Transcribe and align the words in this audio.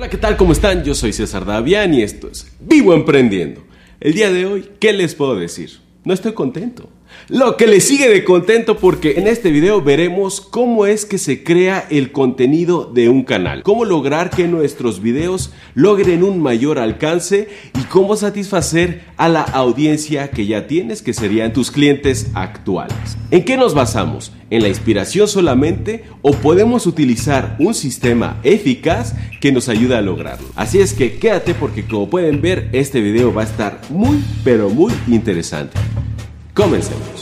Hola, 0.00 0.08
¿qué 0.08 0.16
tal? 0.16 0.38
¿Cómo 0.38 0.52
están? 0.52 0.82
Yo 0.82 0.94
soy 0.94 1.12
César 1.12 1.44
Davián 1.44 1.92
y 1.92 2.00
esto 2.00 2.30
es 2.32 2.50
Vivo 2.58 2.94
Emprendiendo. 2.94 3.62
El 4.00 4.14
día 4.14 4.32
de 4.32 4.46
hoy, 4.46 4.70
¿qué 4.80 4.94
les 4.94 5.14
puedo 5.14 5.36
decir? 5.36 5.72
No 6.04 6.14
estoy 6.14 6.32
contento. 6.32 6.88
Lo 7.28 7.56
que 7.56 7.68
le 7.68 7.80
sigue 7.80 8.08
de 8.08 8.24
contento 8.24 8.78
porque 8.78 9.12
en 9.12 9.28
este 9.28 9.52
video 9.52 9.80
veremos 9.80 10.40
cómo 10.40 10.86
es 10.86 11.04
que 11.04 11.16
se 11.16 11.44
crea 11.44 11.86
el 11.88 12.10
contenido 12.10 12.90
de 12.92 13.08
un 13.08 13.22
canal, 13.22 13.62
cómo 13.62 13.84
lograr 13.84 14.30
que 14.30 14.48
nuestros 14.48 15.00
videos 15.00 15.52
logren 15.74 16.24
un 16.24 16.42
mayor 16.42 16.80
alcance 16.80 17.48
y 17.78 17.84
cómo 17.84 18.16
satisfacer 18.16 19.02
a 19.16 19.28
la 19.28 19.42
audiencia 19.42 20.30
que 20.30 20.46
ya 20.46 20.66
tienes, 20.66 21.02
que 21.02 21.14
serían 21.14 21.52
tus 21.52 21.70
clientes 21.70 22.30
actuales. 22.34 22.96
¿En 23.30 23.44
qué 23.44 23.56
nos 23.56 23.74
basamos? 23.74 24.32
¿En 24.50 24.62
la 24.62 24.68
inspiración 24.68 25.28
solamente 25.28 26.02
o 26.22 26.32
podemos 26.32 26.86
utilizar 26.88 27.54
un 27.60 27.74
sistema 27.74 28.40
eficaz 28.42 29.14
que 29.40 29.52
nos 29.52 29.68
ayude 29.68 29.94
a 29.94 30.00
lograrlo? 30.00 30.48
Así 30.56 30.80
es 30.80 30.94
que 30.94 31.18
quédate 31.18 31.54
porque 31.54 31.84
como 31.84 32.10
pueden 32.10 32.42
ver 32.42 32.68
este 32.72 33.00
video 33.00 33.32
va 33.32 33.42
a 33.42 33.44
estar 33.44 33.80
muy 33.88 34.20
pero 34.42 34.68
muy 34.68 34.92
interesante. 35.06 35.78
Comencemos. 36.54 37.19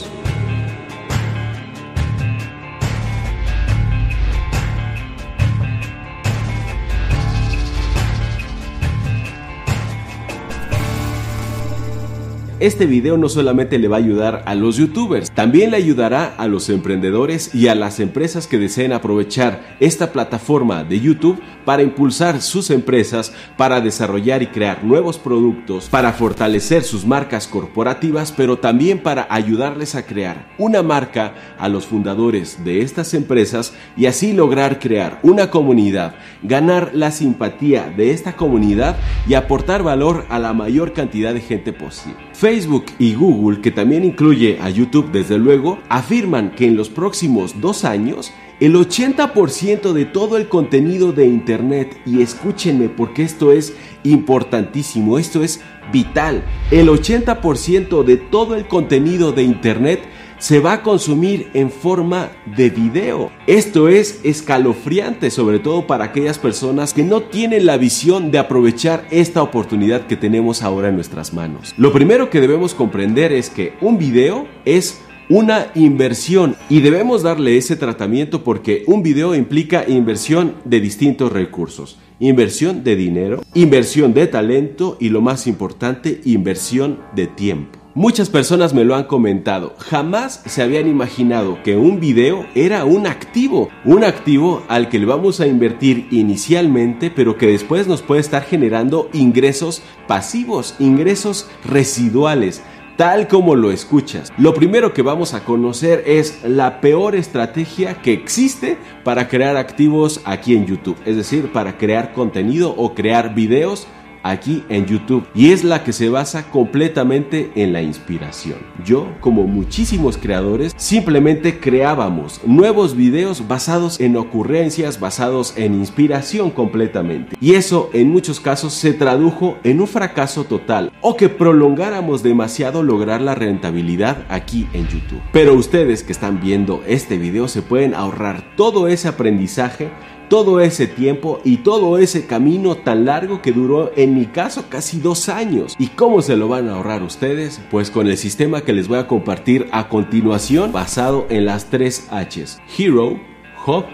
Este 12.61 12.87
video 12.87 13.17
no 13.17 13.29
solamente 13.29 13.79
le 13.79 13.87
va 13.87 13.99
a 13.99 14.01
ayudar 14.01 14.43
a 14.45 14.57
los 14.57 14.77
youtubers, 14.79 15.31
también 15.31 15.71
le 15.71 15.77
ayudará 15.77 16.35
a 16.37 16.49
los 16.49 16.69
emprendedores 16.71 17.55
y 17.55 17.69
a 17.69 17.77
las 17.77 18.01
empresas 18.01 18.49
que 18.49 18.59
deseen 18.59 18.93
aprovechar 18.93 19.77
esta 19.79 20.11
plataforma 20.11 20.83
de 20.83 20.99
YouTube 20.99 21.41
para 21.65 21.85
impulsar 21.85 22.43
sus 22.43 22.71
empresas, 22.71 23.33
para 23.57 23.81
desarrollar 23.81 24.43
y 24.43 24.49
crear 24.49 24.83
nuevos 24.83 25.19
productos, 25.19 25.89
para 25.89 26.13
fortalecer 26.13 26.83
sus 26.83 27.07
marcas 27.07 27.47
corporativas, 27.47 28.33
pero 28.33 28.59
también 28.59 29.05
para 29.05 29.29
ayudarles 29.31 29.95
a 29.95 30.05
crear 30.05 30.49
una 30.59 30.83
marca 30.83 31.35
a 31.61 31.69
los 31.69 31.87
fundadores 31.87 32.65
de 32.65 32.81
estas 32.81 33.15
empresas 33.15 33.73
y 33.97 34.07
así 34.07 34.33
lograr 34.33 34.81
crear 34.81 35.21
una 35.23 35.53
comunidad, 35.53 36.17
ganar 36.43 36.91
la 36.93 37.13
simpatía 37.13 37.89
de 37.97 38.11
esta 38.11 38.35
comunidad 38.35 38.97
y 39.29 39.35
aportar 39.35 39.85
valor 39.85 40.25
a 40.29 40.41
la 40.41 40.53
mayor 40.55 40.93
cantidad 40.93 41.33
de 41.33 41.41
gente 41.41 41.73
posible. 41.73 42.17
Facebook 42.49 42.87
y 42.99 43.13
Google, 43.13 43.61
que 43.61 43.71
también 43.71 44.07
incluye 44.07 44.57
a 44.63 44.71
YouTube 44.71 45.13
desde 45.13 45.37
luego, 45.37 45.79
afirman 45.91 46.53
que 46.53 46.67
en 46.67 46.79
los 46.79 46.89
próximos 46.89 47.61
dos 47.61 47.85
años 47.85 48.33
el 48.59 48.75
80% 48.75 49.93
de 49.93 50.07
todo 50.07 50.39
el 50.39 50.49
contenido 50.49 51.13
de 51.13 51.27
Internet, 51.27 52.01
y 52.07 52.23
escúchenme 52.23 52.89
porque 52.89 53.23
esto 53.23 53.53
es 53.53 53.75
importantísimo, 54.03 55.19
esto 55.19 55.45
es 55.45 55.61
vital, 55.93 56.43
el 56.71 56.89
80% 56.89 58.03
de 58.03 58.17
todo 58.17 58.55
el 58.55 58.67
contenido 58.67 59.33
de 59.33 59.43
Internet 59.43 60.01
se 60.39 60.61
va 60.61 60.75
a 60.75 60.83
consumir 60.83 61.51
en 61.55 61.71
forma 61.71 62.31
de 62.57 62.71
video. 62.71 63.31
Esto 63.47 63.89
es 63.89 64.21
escalofriante, 64.23 65.31
sobre 65.31 65.59
todo 65.59 65.87
para 65.87 66.05
aquellas 66.05 66.39
personas 66.39 66.95
que 66.95 67.03
no 67.03 67.23
tienen 67.23 67.67
la 67.67 67.77
visión 67.77 68.31
de 68.31 68.39
aprovechar 68.39 69.07
esta 69.11 69.43
oportunidad 69.43 70.07
que 70.07 70.17
tenemos 70.17 70.63
ahora 70.63 70.89
en 70.89 70.95
nuestras 70.95 71.35
manos. 71.35 71.75
Lo 71.77 71.93
primero 71.93 72.31
que 72.31 72.41
debemos 72.41 72.75
comprender 72.75 73.33
es 73.33 73.51
que 73.51 73.75
un 73.81 73.99
video 73.99 74.47
es 74.65 75.01
una 75.29 75.67
inversión 75.75 76.57
y 76.71 76.81
debemos 76.81 77.23
darle 77.23 77.57
ese 77.57 77.77
tratamiento 77.77 78.43
porque 78.45 78.85
un 78.87 79.03
video 79.03 79.35
implica 79.35 79.85
inversión 79.87 80.55
de 80.65 80.81
distintos 80.81 81.33
recursos. 81.33 81.99
Inversión 82.21 82.83
de 82.83 82.97
dinero, 82.97 83.43
inversión 83.55 84.15
de 84.15 84.27
talento 84.27 84.97
y 84.99 85.11
lo 85.11 85.21
más 85.21 85.47
importante, 85.47 86.21
inversión 86.25 86.99
de 87.15 87.27
tiempo. 87.27 87.78
Muchas 87.99 88.31
personas 88.31 88.75
me 88.75 88.85
lo 88.85 88.95
han 88.95 89.07
comentado, 89.07 89.75
jamás 89.77 90.41
se 90.47 90.63
habían 90.63 90.87
imaginado 90.87 91.61
que 91.65 91.77
un 91.77 91.99
video 91.99 92.47
era 92.55 92.85
un 92.85 93.09
activo, 93.09 93.71
un 93.85 94.05
activo 94.05 94.63
al 94.69 94.89
que 94.89 95.01
le 95.01 95.05
vamos 95.05 95.41
a 95.41 95.49
invertir 95.49 96.07
inicialmente, 96.13 97.11
pero 97.11 97.37
que 97.37 97.49
después 97.49 97.89
nos 97.89 98.03
puede 98.03 98.21
estar 98.21 98.45
generando 98.45 99.11
ingresos 99.13 99.83
pasivos, 100.07 100.77
ingresos 100.79 101.51
residuales 101.65 102.63
tal 102.97 103.27
como 103.27 103.57
lo 103.57 103.73
escuchas. 103.73 104.33
Lo 104.39 104.55
primero 104.55 104.93
que 104.93 105.03
vamos 105.03 105.35
a 105.35 105.45
conocer 105.45 106.05
es 106.07 106.41
la 106.45 106.81
peor 106.81 107.17
estrategia 107.17 107.95
que 108.01 108.13
existe 108.13 108.79
para 109.03 109.29
crear 109.29 109.57
activos 109.57 110.21
aquí 110.25 110.55
en 110.55 110.67
YouTube, 110.67 110.97
es 111.05 111.17
decir, 111.17 111.51
para 111.53 111.79
crear 111.79 112.13
contenido 112.13 112.75
o 112.77 112.95
crear 112.95 113.35
videos 113.35 113.89
aquí 114.23 114.65
en 114.69 114.87
YouTube 114.87 115.27
y 115.35 115.53
es 115.53 115.65
la 115.65 115.85
que 115.85 115.93
se 115.93 116.09
basa 116.09 116.51
completamente 116.51 117.51
en 117.55 117.73
la 117.73 117.83
inspiración. 117.83 118.59
Yo, 118.85 119.09
como 119.21 119.45
muchísimos 119.45 120.17
creadores, 120.17 120.73
simplemente 120.77 121.61
creábamos 121.61 122.41
nuevos 122.45 122.97
videos 122.97 123.47
basados 123.47 124.01
en 124.01 124.17
ocurrencias, 124.17 125.01
basados 125.01 125.55
en 125.57 125.75
inspiración 125.75 126.51
completamente. 126.51 127.37
Y 127.41 127.55
eso 127.55 127.91
en 127.93 128.11
muchos 128.11 128.41
casos 128.41 128.75
se 128.75 128.93
tradujo 128.93 129.59
en 129.65 129.81
un 129.81 129.87
fracaso 129.87 130.45
total 130.45 130.93
o 131.01 131.17
que 131.17 131.29
prolongáramos 131.29 132.23
demasiado 132.23 132.83
lograr 132.83 133.21
la 133.21 133.35
rentabilidad 133.35 134.25
aquí 134.29 134.67
en 134.73 134.87
YouTube. 134.89 135.21
Pero 135.33 135.55
ustedes 135.55 136.03
que 136.03 136.13
están 136.13 136.41
viendo 136.41 136.83
este 136.87 137.19
video 137.19 137.49
se 137.49 137.63
pueden 137.63 137.95
ahorrar 137.95 138.57
todo 138.57 138.89
ese 138.89 139.09
aprendizaje 139.09 139.91
todo 140.29 140.61
ese 140.61 140.87
tiempo 140.87 141.41
y 141.45 141.59
todo 141.59 141.99
ese 141.99 142.27
camino 142.27 142.77
tan 142.77 143.05
largo 143.05 143.43
que 143.43 143.53
duró 143.53 143.91
en 143.97 144.15
mi 144.15 144.27
caso 144.27 144.67
casi 144.69 145.01
dos 145.01 145.29
años. 145.29 145.75
¿Y 145.79 145.89
cómo 145.89 146.23
se 146.23 146.37
lo 146.37 146.49
van 146.49 146.69
a 146.69 146.75
ahorrar 146.75 147.03
ustedes? 147.03 147.61
Pues 147.71 147.91
con 147.91 148.07
el 148.07 148.17
sistema 148.17 148.61
que 148.61 148.73
les 148.73 148.89
voy 148.89 148.99
a 148.99 149.07
compartir 149.07 149.69
a 149.73 149.89
continuación 149.89 150.73
basado 150.73 151.27
en 151.31 151.47
las 151.47 151.71
tres 151.71 152.09
H's, 152.11 152.61
Hero, 152.79 153.19
Hub 153.67 153.85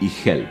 y 0.00 0.10
Help. 0.24 0.48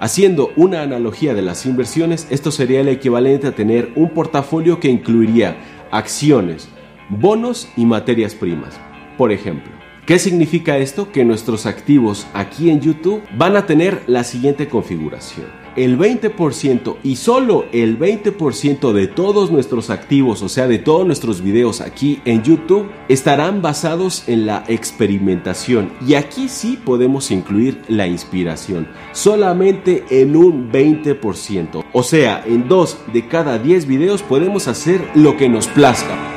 Haciendo 0.00 0.52
una 0.56 0.82
analogía 0.82 1.34
de 1.34 1.42
las 1.42 1.66
inversiones, 1.66 2.26
esto 2.30 2.50
sería 2.50 2.80
el 2.80 2.88
equivalente 2.88 3.46
a 3.46 3.54
tener 3.54 3.92
un 3.96 4.10
portafolio 4.10 4.80
que 4.80 4.88
incluiría 4.88 5.56
acciones, 5.90 6.68
bonos 7.08 7.68
y 7.76 7.86
materias 7.86 8.34
primas. 8.34 8.78
Por 9.16 9.32
ejemplo, 9.32 9.72
¿Qué 10.06 10.18
significa 10.18 10.76
esto? 10.76 11.10
Que 11.10 11.24
nuestros 11.24 11.64
activos 11.64 12.26
aquí 12.34 12.68
en 12.68 12.82
YouTube 12.82 13.22
van 13.38 13.56
a 13.56 13.64
tener 13.64 14.02
la 14.06 14.22
siguiente 14.22 14.68
configuración. 14.68 15.46
El 15.76 15.98
20% 15.98 16.96
y 17.02 17.16
solo 17.16 17.64
el 17.72 17.98
20% 17.98 18.92
de 18.92 19.06
todos 19.06 19.50
nuestros 19.50 19.88
activos, 19.88 20.42
o 20.42 20.50
sea, 20.50 20.68
de 20.68 20.78
todos 20.78 21.06
nuestros 21.06 21.40
videos 21.40 21.80
aquí 21.80 22.20
en 22.26 22.42
YouTube, 22.42 22.90
estarán 23.08 23.62
basados 23.62 24.28
en 24.28 24.44
la 24.44 24.62
experimentación. 24.68 25.90
Y 26.06 26.14
aquí 26.14 26.50
sí 26.50 26.78
podemos 26.84 27.30
incluir 27.30 27.80
la 27.88 28.06
inspiración, 28.06 28.86
solamente 29.12 30.04
en 30.10 30.36
un 30.36 30.70
20%. 30.70 31.82
O 31.94 32.02
sea, 32.02 32.44
en 32.46 32.68
2 32.68 32.98
de 33.14 33.26
cada 33.26 33.58
10 33.58 33.86
videos 33.86 34.22
podemos 34.22 34.68
hacer 34.68 35.00
lo 35.14 35.38
que 35.38 35.48
nos 35.48 35.66
plazca. 35.66 36.33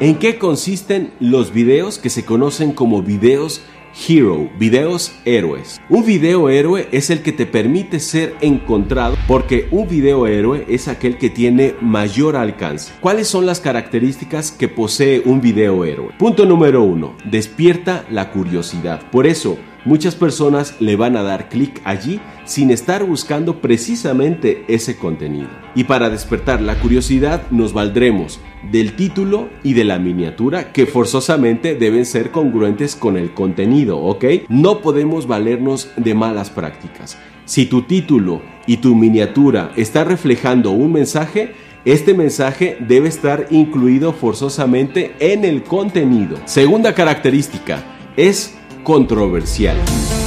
¿En 0.00 0.16
qué 0.20 0.38
consisten 0.38 1.10
los 1.18 1.52
videos 1.52 1.98
que 1.98 2.08
se 2.08 2.24
conocen 2.24 2.70
como 2.70 3.02
videos 3.02 3.62
Hero, 4.06 4.48
videos 4.58 5.12
héroes. 5.24 5.80
Un 5.88 6.04
video 6.04 6.48
héroe 6.48 6.88
es 6.92 7.10
el 7.10 7.22
que 7.22 7.32
te 7.32 7.46
permite 7.46 7.98
ser 7.98 8.36
encontrado 8.40 9.16
porque 9.26 9.66
un 9.72 9.88
video 9.88 10.26
héroe 10.26 10.64
es 10.68 10.86
aquel 10.88 11.18
que 11.18 11.30
tiene 11.30 11.74
mayor 11.80 12.36
alcance. 12.36 12.92
¿Cuáles 13.00 13.26
son 13.26 13.44
las 13.44 13.60
características 13.60 14.52
que 14.52 14.68
posee 14.68 15.22
un 15.24 15.40
video 15.40 15.84
héroe? 15.84 16.12
Punto 16.18 16.44
número 16.44 16.82
uno, 16.84 17.16
despierta 17.24 18.04
la 18.10 18.30
curiosidad. 18.30 19.02
Por 19.10 19.26
eso, 19.26 19.58
muchas 19.88 20.14
personas 20.14 20.76
le 20.80 20.96
van 20.96 21.16
a 21.16 21.22
dar 21.22 21.48
clic 21.48 21.80
allí 21.84 22.20
sin 22.44 22.70
estar 22.70 23.04
buscando 23.04 23.62
precisamente 23.62 24.64
ese 24.68 24.98
contenido. 24.98 25.48
Y 25.74 25.84
para 25.84 26.10
despertar 26.10 26.60
la 26.60 26.78
curiosidad 26.78 27.42
nos 27.50 27.72
valdremos 27.72 28.38
del 28.70 28.96
título 28.96 29.48
y 29.62 29.72
de 29.72 29.84
la 29.84 29.98
miniatura 29.98 30.72
que 30.72 30.84
forzosamente 30.84 31.74
deben 31.74 32.04
ser 32.04 32.30
congruentes 32.30 32.96
con 32.96 33.16
el 33.16 33.32
contenido, 33.32 33.98
¿ok? 33.98 34.24
No 34.50 34.82
podemos 34.82 35.26
valernos 35.26 35.90
de 35.96 36.14
malas 36.14 36.50
prácticas. 36.50 37.16
Si 37.46 37.64
tu 37.64 37.82
título 37.82 38.42
y 38.66 38.76
tu 38.76 38.94
miniatura 38.94 39.72
está 39.74 40.04
reflejando 40.04 40.70
un 40.70 40.92
mensaje, 40.92 41.54
este 41.86 42.12
mensaje 42.12 42.76
debe 42.80 43.08
estar 43.08 43.46
incluido 43.50 44.12
forzosamente 44.12 45.14
en 45.18 45.46
el 45.46 45.62
contenido. 45.62 46.36
Segunda 46.44 46.92
característica, 46.92 47.82
es 48.18 48.58
controversial. 48.88 50.17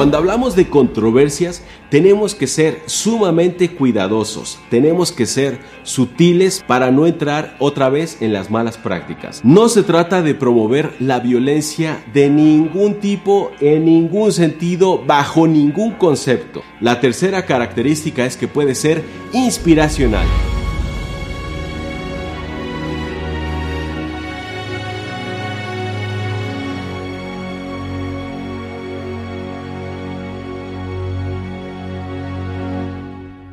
Cuando 0.00 0.16
hablamos 0.16 0.56
de 0.56 0.66
controversias, 0.66 1.62
tenemos 1.90 2.34
que 2.34 2.46
ser 2.46 2.80
sumamente 2.86 3.74
cuidadosos, 3.74 4.58
tenemos 4.70 5.12
que 5.12 5.26
ser 5.26 5.58
sutiles 5.82 6.64
para 6.66 6.90
no 6.90 7.06
entrar 7.06 7.54
otra 7.58 7.90
vez 7.90 8.16
en 8.22 8.32
las 8.32 8.50
malas 8.50 8.78
prácticas. 8.78 9.42
No 9.44 9.68
se 9.68 9.82
trata 9.82 10.22
de 10.22 10.34
promover 10.34 10.94
la 11.00 11.20
violencia 11.20 12.02
de 12.14 12.30
ningún 12.30 12.94
tipo, 12.94 13.52
en 13.60 13.84
ningún 13.84 14.32
sentido, 14.32 15.04
bajo 15.06 15.46
ningún 15.46 15.92
concepto. 15.92 16.62
La 16.80 16.98
tercera 17.02 17.44
característica 17.44 18.24
es 18.24 18.38
que 18.38 18.48
puede 18.48 18.74
ser 18.74 19.04
inspiracional. 19.34 20.26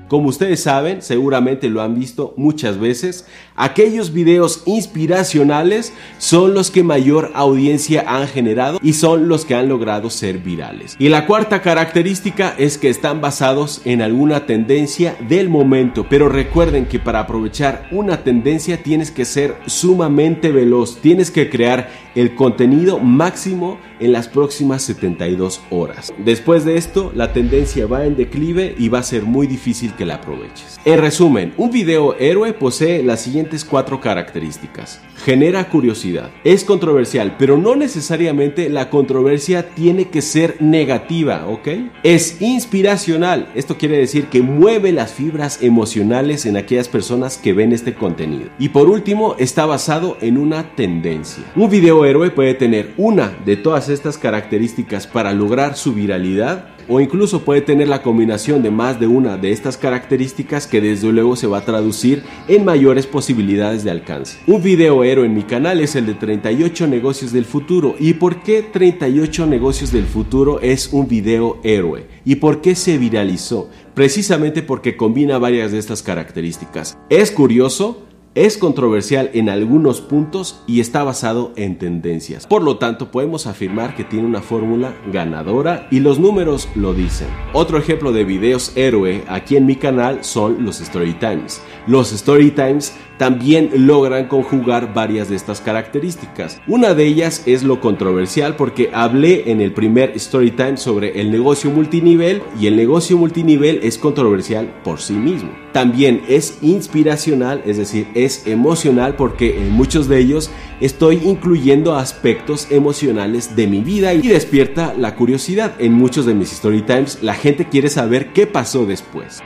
Como 0.08 0.30
ustedes 0.30 0.62
saben, 0.62 1.02
seguramente 1.02 1.70
lo 1.70 1.82
han 1.82 2.00
visto 2.00 2.34
muchas 2.38 2.80
veces, 2.80 3.26
aquellos 3.56 4.14
videos 4.14 4.64
inspiracionales 4.66 5.92
son 6.18 6.54
los 6.54 6.72
que 6.72 6.84
mayor 6.84 7.32
audiencia 7.34 8.06
han 8.08 8.28
generado 8.28 8.80
y 8.82 8.94
son 8.94 9.28
los 9.28 9.44
que 9.44 9.56
han 9.56 9.68
logrado 9.68 10.10
ser 10.10 10.38
virales. 10.38 10.96
Y 10.98 11.10
la 11.10 11.26
cuarta 11.26 11.62
característica 11.62 12.56
es 12.58 12.78
que 12.78 12.90
están 12.90 13.20
basados 13.20 13.82
en 13.84 14.02
alguna 14.02 14.46
tendencia 14.46 15.18
del 15.28 15.50
momento, 15.50 16.06
pero 16.10 16.30
recuerden 16.30 16.86
que 16.86 17.00
para 17.00 17.20
aprovechar 17.20 17.88
una 17.92 18.24
tendencia 18.24 18.82
tienes 18.82 19.12
que 19.12 19.26
ser 19.26 19.56
sumamente 19.66 20.52
veloz, 20.52 21.02
tienes 21.02 21.32
que 21.32 21.50
crear 21.50 21.90
el 22.16 22.34
contenido 22.34 23.00
máximo 23.00 23.78
en 24.00 24.12
las 24.12 24.28
próximas 24.28 24.82
72 24.84 25.62
horas. 25.70 26.14
Después 26.18 26.66
de 26.66 26.78
esto, 26.78 27.12
la 27.16 27.34
tendencia 27.34 27.88
va 27.88 28.06
en 28.06 28.16
declive 28.16 28.76
y 28.78 28.90
va 28.90 29.00
a 29.00 29.04
ser 29.04 29.24
muy 29.24 29.48
difícil 29.48 29.94
que 29.94 30.06
la 30.06 30.16
aproveches. 30.16 30.80
En 30.86 31.00
resumen, 31.00 31.54
un 31.58 31.72
video 31.72 32.16
héroe 32.18 32.54
posee 32.54 33.04
las 33.04 33.22
siguientes 33.22 33.66
cuatro 33.66 34.00
características. 34.00 35.02
Genera 35.26 35.70
curiosidad. 35.70 36.30
Es 36.44 36.64
controversial, 36.64 37.36
pero 37.38 37.58
no 37.58 37.76
necesariamente 37.76 38.70
la 38.70 38.90
controversia 38.90 39.70
tiene 39.76 40.10
que 40.10 40.22
ser 40.22 40.58
negativa, 40.62 41.48
¿ok? 41.48 41.68
Es 42.04 42.42
inspiracional. 42.42 43.50
Esto 43.56 43.78
quiere 43.78 43.98
decir 43.98 44.28
que 44.28 44.42
mueve 44.42 44.92
las 44.92 45.14
fibras 45.14 45.62
emocionales 45.62 46.46
en 46.46 46.58
aquellas 46.58 46.88
personas 46.88 47.38
que 47.38 47.54
ven 47.54 47.74
este 47.74 47.94
contenido. 47.94 48.50
Y 48.60 48.70
por 48.70 48.90
último, 48.90 49.36
está 49.40 49.66
basado 49.66 50.18
en 50.22 50.38
una 50.38 50.76
tendencia. 50.76 51.44
Un 51.56 51.70
video 51.70 52.06
héroe 52.06 52.30
puede 52.30 52.54
tener 52.54 52.94
una 52.98 53.36
de 53.46 53.58
todas 53.58 53.87
estas 53.90 54.18
características 54.18 55.08
para 55.08 55.34
lograr 55.34 55.76
su 55.76 55.94
viralidad 55.94 56.78
o 56.88 57.02
incluso 57.02 57.44
puede 57.44 57.62
tener 57.62 57.88
la 57.88 58.02
combinación 58.02 58.62
de 58.64 58.72
más 58.72 59.00
de 59.00 59.08
una 59.08 59.38
de 59.38 59.52
estas 59.52 59.78
características 59.78 60.68
que 60.68 60.82
desde 60.82 61.12
luego 61.12 61.36
se 61.36 61.48
va 61.48 61.60
a 61.60 61.66
traducir 61.66 62.24
en 62.48 62.66
mayores 62.66 63.06
posibilidades 63.06 63.84
de 63.84 63.92
alcance. 63.92 64.40
Un 64.48 64.62
video 64.62 65.04
héroe 65.04 65.26
en 65.26 65.34
mi 65.34 65.44
canal 65.44 65.82
es 65.82 65.96
el 65.96 66.06
de 66.06 66.14
38 66.14 66.88
negocios 66.88 67.32
del 67.32 67.46
futuro. 67.46 67.96
¿Y 68.00 68.14
por 68.14 68.42
qué 68.42 68.64
38 68.64 69.46
negocios 69.48 69.92
del 69.92 70.06
futuro 70.06 70.62
es 70.62 70.90
un 70.94 71.08
video 71.08 71.60
héroe? 71.64 72.08
¿Y 72.24 72.36
por 72.36 72.62
qué 72.62 72.76
se 72.76 72.98
viralizó? 72.98 73.70
Precisamente 73.94 74.62
porque 74.62 74.96
combina 74.96 75.38
varias 75.40 75.72
de 75.72 75.80
estas 75.80 76.04
características. 76.04 76.98
Es 77.10 77.32
curioso, 77.32 78.07
es 78.38 78.60
controversial 78.60 79.32
en 79.34 79.50
algunos 79.50 80.00
puntos 80.00 80.62
y 80.68 80.80
está 80.80 81.04
basado 81.04 81.54
en 81.56 81.80
tendencias. 81.80 82.46
Por 82.46 82.62
lo 82.62 82.78
tanto, 82.78 83.10
podemos 83.10 83.48
afirmar 83.48 83.96
que 83.96 84.04
tiene 84.04 84.28
una 84.28 84.44
fórmula 84.44 84.96
ganadora 85.12 85.88
y 85.90 86.02
los 86.02 86.20
números 86.20 86.70
lo 86.76 86.94
dicen. 86.94 87.30
Otro 87.54 87.80
ejemplo 87.80 88.12
de 88.12 88.26
videos 88.26 88.78
héroe 88.78 89.24
aquí 89.28 89.56
en 89.56 89.66
mi 89.66 89.76
canal 89.76 90.24
son 90.24 90.64
los 90.64 90.82
Story 90.82 91.14
Times. 91.14 91.64
Los 91.88 92.14
Story 92.14 92.52
Times 92.52 92.94
también 93.18 93.70
logran 93.74 94.28
conjugar 94.28 94.94
varias 94.94 95.30
de 95.30 95.36
estas 95.36 95.62
características. 95.62 96.62
Una 96.68 96.94
de 96.94 97.06
ellas 97.06 97.44
es 97.46 97.64
lo 97.64 97.82
controversial 97.82 98.56
porque 98.56 98.90
hablé 98.94 99.52
en 99.52 99.62
el 99.62 99.74
primer 99.74 100.12
Story 100.16 100.52
Time 100.52 100.78
sobre 100.78 101.20
el 101.20 101.32
negocio 101.32 101.72
multinivel 101.72 102.42
y 102.60 102.68
el 102.68 102.76
negocio 102.76 103.18
multinivel 103.18 103.80
es 103.84 103.98
controversial 103.98 104.72
por 104.84 105.00
sí 105.00 105.14
mismo. 105.14 105.50
También 105.74 106.22
es 106.28 106.58
inspiracional, 106.62 107.62
es 107.66 107.78
decir, 107.78 108.08
es 108.14 108.48
emocional 108.48 109.16
porque 109.16 109.58
en 109.58 109.72
muchos 109.72 110.08
de 110.08 110.20
ellos 110.20 110.50
estoy 110.82 111.22
incluyendo 111.24 111.96
aspectos 111.96 112.68
emocionales 112.72 113.56
de 113.56 113.68
mi 113.68 113.82
vida 113.82 114.14
y 114.14 114.28
despierta 114.28 114.94
la 114.98 115.16
curiosidad. 115.16 115.74
En 115.80 115.94
muchos 115.94 116.26
de 116.26 116.34
mis 116.34 116.52
Story 116.52 116.82
Times 116.82 117.20
la 117.22 117.34
gente 117.34 117.68
quiere 117.68 117.90
saber 117.90 118.34
qué 118.34 118.48
pasó 118.48 118.86
después. 118.86 119.42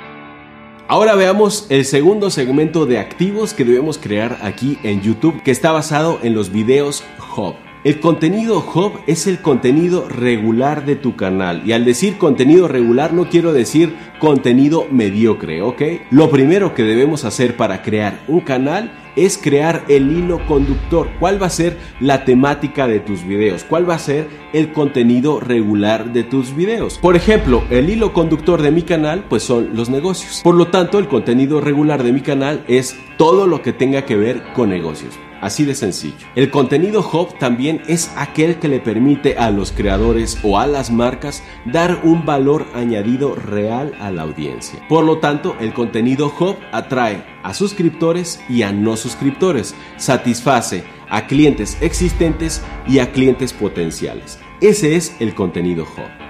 Ahora 0.92 1.16
veamos 1.16 1.68
el 1.70 1.86
segundo 1.86 2.30
segmento 2.30 2.86
de 2.86 3.00
activos 3.00 3.54
que 3.54 3.64
debemos 3.64 3.98
crear 3.98 4.40
aquí 4.42 4.78
en 4.84 5.02
YouTube 5.02 5.42
que 5.42 5.52
está 5.52 5.72
basado 5.72 6.20
en 6.22 6.34
los 6.34 6.52
videos 6.52 7.02
Hub. 7.34 7.71
El 7.84 8.00
contenido 8.00 8.60
Hub 8.60 9.00
es 9.08 9.26
el 9.26 9.42
contenido 9.42 10.08
regular 10.08 10.86
de 10.86 10.96
tu 10.96 11.16
canal. 11.16 11.64
Y 11.66 11.72
al 11.72 11.84
decir 11.84 12.20
contenido 12.20 12.68
regular 12.68 13.12
no 13.12 13.28
quiero 13.28 13.54
decir 13.54 13.96
contenido 14.20 14.86
mediocre, 14.92 15.64
¿ok? 15.64 15.82
Lo 16.12 16.30
primero 16.30 16.76
que 16.76 16.84
debemos 16.84 17.26
hacer 17.26 17.58
para 17.58 17.82
crear 17.82 18.20
un 18.28 18.42
canal 18.42 18.92
es 19.16 19.40
crear 19.40 19.84
el 19.88 20.16
hilo 20.16 20.46
conductor. 20.46 21.10
¿Cuál 21.20 21.42
va 21.42 21.48
a 21.48 21.50
ser 21.50 21.76
la 22.00 22.24
temática 22.24 22.86
de 22.86 23.00
tus 23.00 23.26
videos? 23.26 23.64
¿Cuál 23.64 23.90
va 23.90 23.96
a 23.96 24.00
ser 24.00 24.28
el 24.54 24.74
contenido 24.74 25.40
regular 25.40 26.14
de 26.14 26.24
tus 26.24 26.56
videos? 26.56 27.00
Por 27.00 27.16
ejemplo, 27.16 27.64
el 27.72 27.90
hilo 27.90 28.14
conductor 28.14 28.62
de 28.62 28.70
mi 28.70 28.84
canal 28.84 29.24
pues 29.28 29.42
son 29.42 29.72
los 29.74 29.90
negocios. 29.90 30.42
Por 30.44 30.54
lo 30.54 30.68
tanto, 30.68 31.00
el 31.00 31.08
contenido 31.08 31.60
regular 31.60 32.04
de 32.04 32.14
mi 32.14 32.22
canal 32.22 32.64
es 32.68 32.96
todo 33.18 33.48
lo 33.48 33.64
que 33.64 33.74
tenga 33.74 34.06
que 34.06 34.18
ver 34.18 34.44
con 34.54 34.70
negocios. 34.70 35.16
Así 35.42 35.66
de 35.66 35.74
sencillo. 35.74 36.28
El 36.36 36.52
contenido 36.52 37.02
Hub 37.02 37.38
también 37.40 37.82
es 37.88 38.12
aquel 38.16 38.60
que 38.60 38.68
le 38.68 38.80
permite 38.80 39.38
a 39.38 39.50
los 39.50 39.72
creadores 39.72 40.38
o 40.44 40.60
a 40.60 40.68
las 40.68 40.92
marcas 40.92 41.44
dar 41.66 42.02
un 42.04 42.26
valor 42.26 42.68
añadido 42.76 43.34
real 43.34 43.96
a 44.00 44.12
la 44.12 44.22
audiencia. 44.22 44.80
Por 44.88 45.04
lo 45.04 45.18
tanto, 45.18 45.56
el 45.60 45.74
contenido 45.74 46.32
Hub 46.40 46.58
atrae 46.72 47.26
a 47.42 47.56
suscriptores 47.56 48.40
y 48.48 48.62
a 48.62 48.72
no 48.72 48.96
suscriptores. 48.96 49.74
Satisface 49.98 50.84
a 51.10 51.26
clientes 51.26 51.76
existentes 51.82 52.62
y 52.88 53.00
a 53.00 53.12
clientes 53.12 53.52
potenciales. 53.52 54.40
Ese 54.62 54.96
es 54.96 55.16
el 55.20 55.34
contenido 55.34 55.84
Hub. 55.84 56.22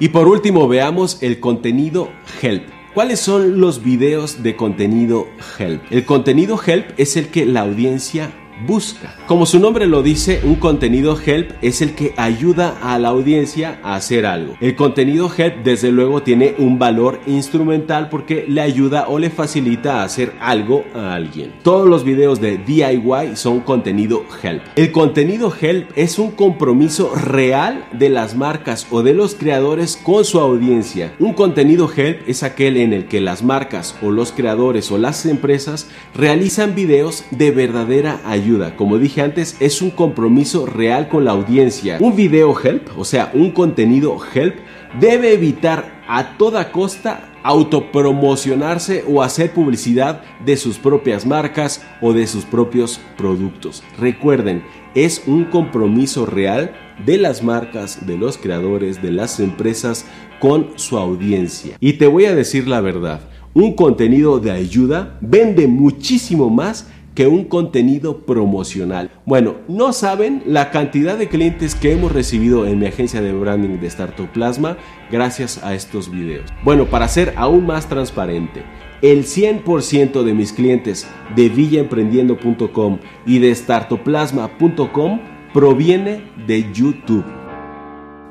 Y 0.00 0.08
por 0.08 0.26
último 0.26 0.66
veamos 0.66 1.22
el 1.22 1.38
contenido 1.38 2.10
Help. 2.42 2.81
¿Cuáles 2.94 3.20
son 3.20 3.58
los 3.58 3.82
videos 3.82 4.42
de 4.42 4.54
contenido 4.54 5.26
Help? 5.58 5.82
El 5.90 6.04
contenido 6.04 6.60
Help 6.62 6.90
es 6.98 7.16
el 7.16 7.28
que 7.28 7.46
la 7.46 7.62
audiencia 7.62 8.30
busca. 8.66 9.16
Como 9.26 9.46
su 9.46 9.58
nombre 9.58 9.86
lo 9.86 10.02
dice, 10.02 10.40
un 10.44 10.56
contenido 10.56 11.18
help 11.24 11.52
es 11.62 11.82
el 11.82 11.94
que 11.94 12.14
ayuda 12.16 12.78
a 12.82 12.98
la 12.98 13.08
audiencia 13.08 13.80
a 13.82 13.94
hacer 13.94 14.26
algo. 14.26 14.56
El 14.60 14.76
contenido 14.76 15.30
help 15.36 15.64
desde 15.64 15.90
luego 15.90 16.22
tiene 16.22 16.54
un 16.58 16.78
valor 16.78 17.20
instrumental 17.26 18.08
porque 18.08 18.44
le 18.48 18.60
ayuda 18.60 19.08
o 19.08 19.18
le 19.18 19.30
facilita 19.30 20.02
hacer 20.02 20.34
algo 20.40 20.84
a 20.94 21.14
alguien. 21.14 21.52
Todos 21.62 21.88
los 21.88 22.04
videos 22.04 22.40
de 22.40 22.58
DIY 22.58 23.36
son 23.36 23.60
contenido 23.60 24.24
help. 24.42 24.62
El 24.76 24.92
contenido 24.92 25.52
help 25.58 25.90
es 25.96 26.18
un 26.18 26.32
compromiso 26.32 27.14
real 27.14 27.84
de 27.92 28.10
las 28.10 28.36
marcas 28.36 28.86
o 28.90 29.02
de 29.02 29.14
los 29.14 29.34
creadores 29.34 29.96
con 29.96 30.24
su 30.24 30.38
audiencia. 30.40 31.14
Un 31.18 31.32
contenido 31.34 31.90
help 31.94 32.28
es 32.28 32.42
aquel 32.42 32.76
en 32.76 32.92
el 32.92 33.06
que 33.06 33.20
las 33.20 33.42
marcas 33.42 33.96
o 34.02 34.10
los 34.10 34.32
creadores 34.32 34.90
o 34.90 34.98
las 34.98 35.26
empresas 35.26 35.88
realizan 36.14 36.74
videos 36.74 37.24
de 37.30 37.50
verdadera 37.50 38.20
ayuda 38.24 38.41
como 38.76 38.98
dije 38.98 39.22
antes, 39.22 39.56
es 39.60 39.82
un 39.82 39.90
compromiso 39.90 40.66
real 40.66 41.08
con 41.08 41.24
la 41.24 41.32
audiencia. 41.32 41.98
Un 42.00 42.16
video 42.16 42.54
help, 42.58 42.88
o 42.96 43.04
sea, 43.04 43.30
un 43.34 43.52
contenido 43.52 44.16
help, 44.34 44.56
debe 45.00 45.32
evitar 45.32 46.02
a 46.08 46.36
toda 46.36 46.72
costa 46.72 47.28
autopromocionarse 47.44 49.04
o 49.08 49.22
hacer 49.22 49.52
publicidad 49.52 50.22
de 50.44 50.56
sus 50.56 50.78
propias 50.78 51.26
marcas 51.26 51.84
o 52.00 52.12
de 52.12 52.26
sus 52.26 52.44
propios 52.44 53.00
productos. 53.16 53.82
Recuerden, 53.98 54.62
es 54.94 55.22
un 55.26 55.44
compromiso 55.44 56.26
real 56.26 56.72
de 57.04 57.18
las 57.18 57.42
marcas, 57.42 58.06
de 58.06 58.16
los 58.16 58.38
creadores, 58.38 59.02
de 59.02 59.10
las 59.10 59.40
empresas 59.40 60.04
con 60.40 60.70
su 60.76 60.98
audiencia. 60.98 61.76
Y 61.80 61.94
te 61.94 62.06
voy 62.06 62.26
a 62.26 62.34
decir 62.34 62.68
la 62.68 62.80
verdad, 62.80 63.20
un 63.54 63.74
contenido 63.74 64.38
de 64.38 64.50
ayuda 64.50 65.18
vende 65.20 65.66
muchísimo 65.66 66.48
más 66.48 66.88
que 67.14 67.26
un 67.26 67.44
contenido 67.44 68.18
promocional. 68.18 69.10
Bueno, 69.26 69.56
no 69.68 69.92
saben 69.92 70.42
la 70.46 70.70
cantidad 70.70 71.18
de 71.18 71.28
clientes 71.28 71.74
que 71.74 71.92
hemos 71.92 72.12
recibido 72.12 72.66
en 72.66 72.78
mi 72.78 72.86
agencia 72.86 73.20
de 73.20 73.32
branding 73.32 73.78
de 73.80 73.86
Startup 73.86 74.28
Plasma 74.28 74.76
gracias 75.10 75.62
a 75.62 75.74
estos 75.74 76.10
videos. 76.10 76.50
Bueno, 76.64 76.86
para 76.86 77.08
ser 77.08 77.34
aún 77.36 77.66
más 77.66 77.88
transparente, 77.88 78.62
el 79.02 79.24
100% 79.24 80.22
de 80.22 80.34
mis 80.34 80.52
clientes 80.52 81.06
de 81.34 81.48
villaemprendiendo.com 81.48 82.98
y 83.26 83.38
de 83.40 83.54
startoplasma.com 83.54 85.20
proviene 85.52 86.22
de 86.46 86.72
YouTube. 86.72 87.41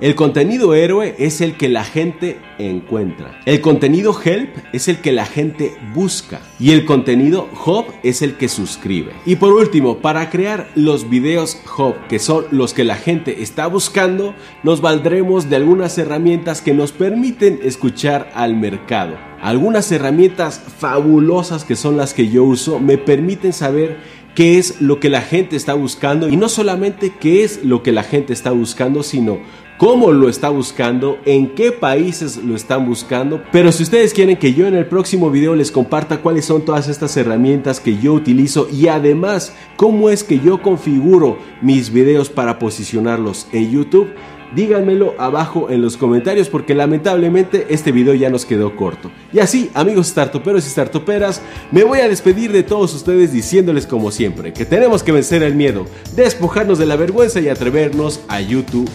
El 0.01 0.15
contenido 0.15 0.73
héroe 0.73 1.13
es 1.19 1.41
el 1.41 1.57
que 1.57 1.69
la 1.69 1.83
gente 1.83 2.39
encuentra. 2.57 3.39
El 3.45 3.61
contenido 3.61 4.19
help 4.19 4.49
es 4.73 4.87
el 4.87 4.97
que 4.97 5.11
la 5.11 5.27
gente 5.27 5.75
busca. 5.93 6.41
Y 6.59 6.71
el 6.71 6.85
contenido 6.85 7.47
hub 7.67 7.85
es 8.01 8.23
el 8.23 8.33
que 8.33 8.49
suscribe. 8.49 9.11
Y 9.27 9.35
por 9.35 9.53
último, 9.53 9.99
para 9.99 10.31
crear 10.31 10.71
los 10.73 11.07
videos 11.07 11.61
hub, 11.77 11.93
que 12.09 12.17
son 12.17 12.45
los 12.49 12.73
que 12.73 12.83
la 12.83 12.95
gente 12.95 13.43
está 13.43 13.67
buscando, 13.67 14.33
nos 14.63 14.81
valdremos 14.81 15.51
de 15.51 15.57
algunas 15.57 15.95
herramientas 15.99 16.61
que 16.61 16.73
nos 16.73 16.91
permiten 16.93 17.59
escuchar 17.61 18.31
al 18.33 18.55
mercado. 18.55 19.17
Algunas 19.39 19.91
herramientas 19.91 20.63
fabulosas 20.79 21.63
que 21.63 21.75
son 21.75 21.95
las 21.95 22.15
que 22.15 22.27
yo 22.27 22.43
uso 22.43 22.79
me 22.79 22.97
permiten 22.97 23.53
saber 23.53 23.99
qué 24.35 24.57
es 24.57 24.81
lo 24.81 24.99
que 24.99 25.09
la 25.09 25.21
gente 25.21 25.55
está 25.55 25.73
buscando 25.73 26.29
y 26.29 26.37
no 26.37 26.47
solamente 26.47 27.11
qué 27.19 27.43
es 27.43 27.63
lo 27.63 27.83
que 27.83 27.91
la 27.91 28.03
gente 28.03 28.33
está 28.33 28.51
buscando, 28.51 29.03
sino 29.03 29.39
cómo 29.81 30.11
lo 30.11 30.29
está 30.29 30.49
buscando, 30.49 31.17
en 31.25 31.55
qué 31.55 31.71
países 31.71 32.37
lo 32.37 32.55
están 32.55 32.85
buscando. 32.85 33.41
Pero 33.51 33.71
si 33.71 33.81
ustedes 33.81 34.13
quieren 34.13 34.37
que 34.37 34.53
yo 34.53 34.67
en 34.67 34.75
el 34.75 34.85
próximo 34.85 35.31
video 35.31 35.55
les 35.55 35.71
comparta 35.71 36.19
cuáles 36.21 36.45
son 36.45 36.63
todas 36.63 36.87
estas 36.87 37.17
herramientas 37.17 37.79
que 37.79 37.97
yo 37.97 38.13
utilizo 38.13 38.67
y 38.71 38.89
además 38.89 39.55
cómo 39.77 40.11
es 40.11 40.23
que 40.23 40.37
yo 40.37 40.61
configuro 40.61 41.39
mis 41.63 41.91
videos 41.91 42.29
para 42.29 42.59
posicionarlos 42.59 43.47
en 43.53 43.71
YouTube, 43.71 44.13
díganmelo 44.55 45.15
abajo 45.17 45.71
en 45.71 45.81
los 45.81 45.97
comentarios 45.97 46.47
porque 46.47 46.75
lamentablemente 46.75 47.65
este 47.71 47.91
video 47.91 48.13
ya 48.13 48.29
nos 48.29 48.45
quedó 48.45 48.75
corto. 48.75 49.09
Y 49.33 49.39
así, 49.39 49.71
amigos 49.73 50.05
startuperos 50.05 50.63
y 50.67 50.69
startuperas, 50.69 51.41
me 51.71 51.83
voy 51.83 52.01
a 52.01 52.07
despedir 52.07 52.51
de 52.51 52.61
todos 52.61 52.93
ustedes 52.93 53.33
diciéndoles 53.33 53.87
como 53.87 54.11
siempre 54.11 54.53
que 54.53 54.63
tenemos 54.63 55.01
que 55.01 55.11
vencer 55.11 55.41
el 55.41 55.55
miedo, 55.55 55.87
despojarnos 56.15 56.77
de 56.77 56.85
la 56.85 56.97
vergüenza 56.97 57.39
y 57.39 57.49
atrevernos 57.49 58.21
a 58.27 58.41
YouTube. 58.41 58.87